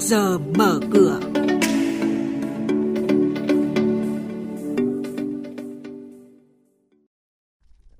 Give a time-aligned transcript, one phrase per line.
[0.00, 1.20] giờ mở cửa.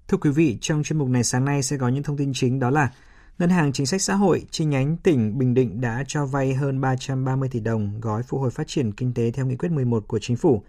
[0.08, 2.58] Thưa quý vị, trong chuyên mục này sáng nay sẽ có những thông tin chính
[2.58, 2.90] đó là
[3.38, 6.80] Ngân hàng Chính sách Xã hội chi nhánh tỉnh Bình Định đã cho vay hơn
[6.80, 10.18] 330 tỷ đồng gói phục hồi phát triển kinh tế theo nghị quyết 11 của
[10.18, 10.62] chính phủ.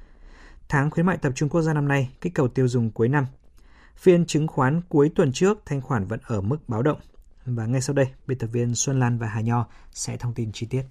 [0.69, 3.25] Tháng khuyến mại tập trung quốc gia năm nay kích cầu tiêu dùng cuối năm.
[3.95, 6.99] Phiên chứng khoán cuối tuần trước thanh khoản vẫn ở mức báo động.
[7.45, 10.51] Và ngay sau đây, biên tập viên Xuân Lan và Hà Nho sẽ thông tin
[10.51, 10.83] chi tiết.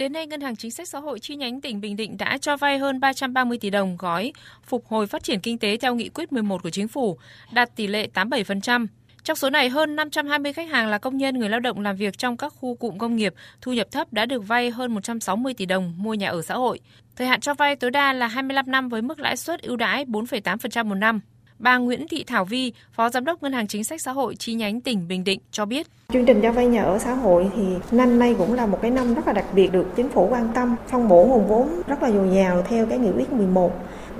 [0.00, 2.56] Đến nay, Ngân hàng Chính sách Xã hội chi nhánh tỉnh Bình Định đã cho
[2.56, 4.32] vay hơn 330 tỷ đồng gói
[4.66, 7.18] phục hồi phát triển kinh tế theo nghị quyết 11 của chính phủ,
[7.52, 8.86] đạt tỷ lệ 87%.
[9.24, 12.18] Trong số này, hơn 520 khách hàng là công nhân, người lao động làm việc
[12.18, 15.66] trong các khu cụm công nghiệp, thu nhập thấp đã được vay hơn 160 tỷ
[15.66, 16.80] đồng mua nhà ở xã hội.
[17.16, 20.04] Thời hạn cho vay tối đa là 25 năm với mức lãi suất ưu đãi
[20.04, 21.20] 4,8% một năm.
[21.60, 24.54] Bà Nguyễn Thị Thảo Vi, Phó Giám đốc Ngân hàng Chính sách Xã hội chi
[24.54, 25.86] nhánh tỉnh Bình Định cho biết.
[26.12, 28.90] Chương trình cho vay nhà ở xã hội thì năm nay cũng là một cái
[28.90, 32.02] năm rất là đặc biệt được chính phủ quan tâm, phân bổ nguồn vốn rất
[32.02, 33.72] là dồi dào theo cái nghị quyết 11.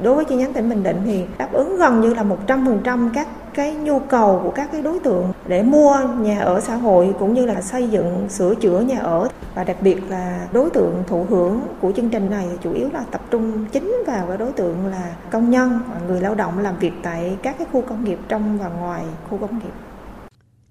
[0.03, 3.28] Đối với chi nhánh tỉnh Bình Định thì đáp ứng gần như là 100% các
[3.55, 7.34] cái nhu cầu của các cái đối tượng để mua nhà ở xã hội cũng
[7.34, 11.27] như là xây dựng sửa chữa nhà ở và đặc biệt là đối tượng thụ
[11.29, 14.87] hưởng của chương trình này chủ yếu là tập trung chính vào cái đối tượng
[14.87, 18.59] là công nhân, người lao động làm việc tại các cái khu công nghiệp trong
[18.59, 19.90] và ngoài khu công nghiệp.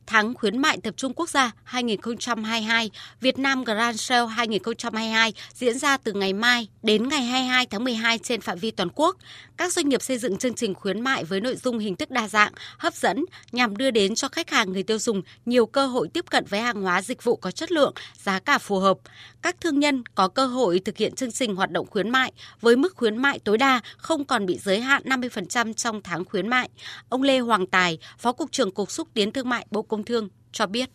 [0.09, 5.97] Tháng khuyến mại tập trung quốc gia 2022 Việt Nam Grand Sale 2022 diễn ra
[5.97, 9.17] từ ngày mai đến ngày 22 tháng 12 trên phạm vi toàn quốc.
[9.57, 12.27] Các doanh nghiệp xây dựng chương trình khuyến mại với nội dung hình thức đa
[12.27, 16.07] dạng, hấp dẫn nhằm đưa đến cho khách hàng người tiêu dùng nhiều cơ hội
[16.13, 18.97] tiếp cận với hàng hóa dịch vụ có chất lượng, giá cả phù hợp.
[19.41, 22.75] Các thương nhân có cơ hội thực hiện chương trình hoạt động khuyến mại với
[22.75, 26.69] mức khuyến mại tối đa không còn bị giới hạn 50% trong tháng khuyến mại.
[27.09, 30.27] Ông Lê Hoàng Tài, Phó Cục trưởng Cục Xúc Tiến Thương mại Bộ Công Thương
[30.51, 30.89] cho biết.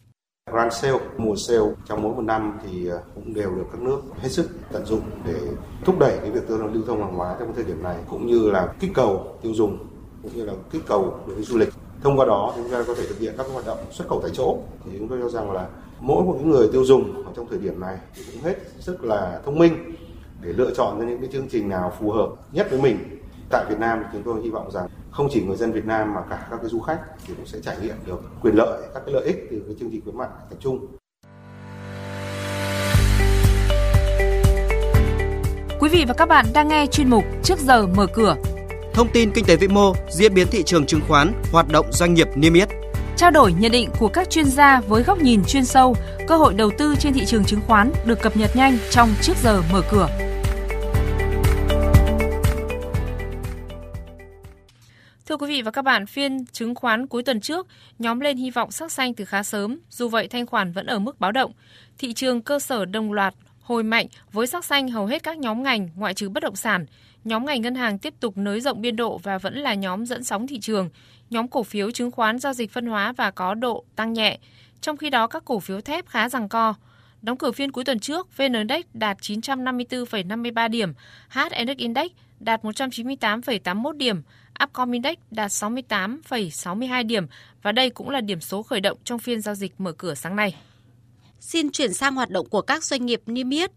[0.53, 4.01] Grand sale, mùa sale trong mỗi một năm thì ờ, cũng đều được các nước
[4.19, 5.41] hết sức tận dụng để
[5.85, 8.69] thúc đẩy cái việc lưu thông hàng hóa trong thời điểm này cũng như là
[8.81, 9.79] kích cầu tiêu dùng
[10.23, 11.69] cũng như là kích cầu đối với du lịch.
[12.03, 14.31] Thông qua đó chúng ta có thể thực hiện các hoạt động xuất khẩu tại
[14.35, 15.69] chỗ thì chúng tôi cho rằng là
[16.01, 19.41] mỗi một người tiêu dùng ở trong thời điểm này thì cũng hết sức là
[19.45, 19.95] thông minh
[20.41, 23.21] để lựa chọn ra những cái chương trình nào phù hợp nhất với mình.
[23.51, 26.21] Tại Việt Nam chúng tôi hy vọng rằng không chỉ người dân Việt Nam mà
[26.31, 29.15] cả các cái du khách thì cũng sẽ trải nghiệm được quyền lợi các cái
[29.15, 30.87] lợi ích từ cái chương trình khuyến mại tập trung.
[35.81, 38.37] Quý vị và các bạn đang nghe chuyên mục Trước giờ mở cửa.
[38.95, 42.15] Thông tin kinh tế vĩ mô, diễn biến thị trường chứng khoán, hoạt động doanh
[42.15, 42.69] nghiệp niêm yết.
[43.17, 45.97] Trao đổi nhận định của các chuyên gia với góc nhìn chuyên sâu,
[46.29, 49.37] cơ hội đầu tư trên thị trường chứng khoán được cập nhật nhanh trong Trước
[49.43, 50.09] giờ mở cửa.
[55.27, 57.67] Thưa quý vị và các bạn, phiên chứng khoán cuối tuần trước,
[57.99, 60.99] nhóm lên hy vọng sắc xanh từ khá sớm, dù vậy thanh khoản vẫn ở
[60.99, 61.53] mức báo động.
[61.99, 65.63] Thị trường cơ sở đồng loạt hồi mạnh với sắc xanh hầu hết các nhóm
[65.63, 66.87] ngành ngoại trừ bất động sản.
[67.25, 70.25] Nhóm ngành ngân hàng tiếp tục nới rộng biên độ và vẫn là nhóm dẫn
[70.25, 70.91] sóng thị trường.
[71.31, 74.39] Nhóm cổ phiếu chứng khoán giao dịch phân hóa và có độ tăng nhẹ.
[74.81, 76.75] Trong khi đó các cổ phiếu thép khá rằng co.
[77.23, 80.93] Đóng cửa phiên cuối tuần trước, VN Index đạt 954,53 điểm,
[81.29, 84.23] HNX Index đạt 198,81 điểm,
[84.63, 87.27] Upcom Index đạt 68,62 điểm
[87.63, 90.37] và đây cũng là điểm số khởi động trong phiên giao dịch mở cửa sáng
[90.37, 90.55] nay.
[91.41, 93.71] Xin chuyển sang hoạt động của các doanh nghiệp niêm yết.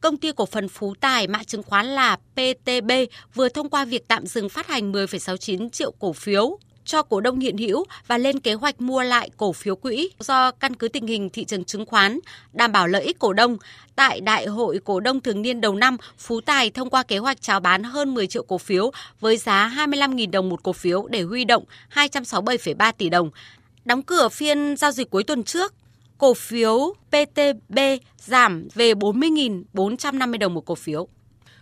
[0.00, 2.92] Công ty cổ phần Phú Tài mã chứng khoán là PTB
[3.34, 7.40] vừa thông qua việc tạm dừng phát hành 10,69 triệu cổ phiếu cho cổ đông
[7.40, 11.06] hiện hữu và lên kế hoạch mua lại cổ phiếu quỹ do căn cứ tình
[11.06, 12.18] hình thị trường chứng khoán,
[12.52, 13.56] đảm bảo lợi ích cổ đông.
[13.96, 17.42] Tại Đại hội cổ đông thường niên đầu năm, Phú Tài thông qua kế hoạch
[17.42, 21.22] chào bán hơn 10 triệu cổ phiếu với giá 25.000 đồng một cổ phiếu để
[21.22, 23.30] huy động 267,3 tỷ đồng.
[23.84, 25.74] Đóng cửa phiên giao dịch cuối tuần trước,
[26.18, 27.78] cổ phiếu PTB
[28.18, 31.08] giảm về 40.450 đồng một cổ phiếu.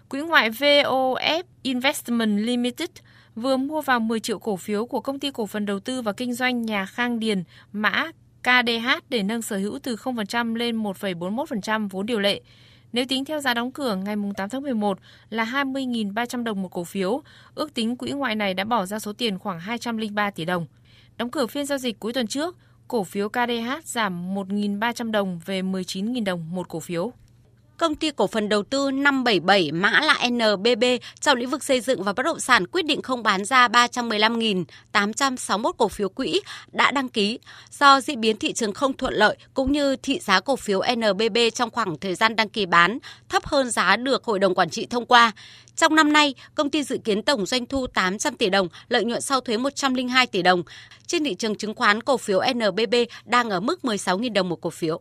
[0.08, 2.90] Quỹ ngoại VOF Investment Limited
[3.34, 6.12] vừa mua vào 10 triệu cổ phiếu của công ty cổ phần đầu tư và
[6.12, 7.42] kinh doanh nhà Khang Điền
[7.72, 8.10] mã
[8.42, 12.40] KDH để nâng sở hữu từ 0% lên 1,41% vốn điều lệ.
[12.92, 14.98] Nếu tính theo giá đóng cửa ngày 8 tháng 11
[15.30, 17.22] là 20.300 đồng một cổ phiếu,
[17.54, 20.66] ước tính quỹ ngoại này đã bỏ ra số tiền khoảng 203 tỷ đồng.
[21.16, 22.56] Đóng cửa phiên giao dịch cuối tuần trước,
[22.88, 27.12] cổ phiếu KDH giảm 1.300 đồng về 19.000 đồng một cổ phiếu.
[27.80, 30.84] Công ty cổ phần đầu tư 577 mã là NBB
[31.20, 35.72] trong lĩnh vực xây dựng và bất động sản quyết định không bán ra 315.861
[35.72, 36.40] cổ phiếu quỹ
[36.72, 37.38] đã đăng ký
[37.78, 41.38] do diễn biến thị trường không thuận lợi cũng như thị giá cổ phiếu NBB
[41.54, 42.98] trong khoảng thời gian đăng ký bán
[43.28, 45.32] thấp hơn giá được Hội đồng Quản trị thông qua.
[45.76, 49.20] Trong năm nay, công ty dự kiến tổng doanh thu 800 tỷ đồng, lợi nhuận
[49.20, 50.62] sau thuế 102 tỷ đồng.
[51.06, 52.94] Trên thị trường chứng khoán, cổ phiếu NBB
[53.24, 55.00] đang ở mức 16.000 đồng một cổ phiếu.